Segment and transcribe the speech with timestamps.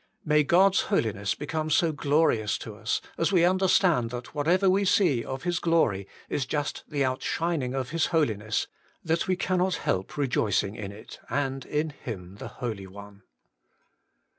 [0.25, 5.23] May God's holiness become so glorious to us, as we understand that whatever we see
[5.23, 8.65] of His glory is just the outshining of His holiness,
[9.03, 13.21] that we cannot help rejoicing in it, and in Him the Holy One.